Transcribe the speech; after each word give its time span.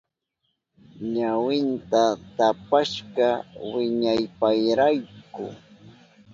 Ñawinta 1.15 2.03
tapashka 2.37 3.27
wiñaypayrayku. 3.71 5.45